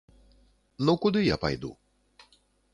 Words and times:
Ну 0.87 0.95
куды 1.05 1.19
я 1.27 1.37
пайду? 1.45 1.71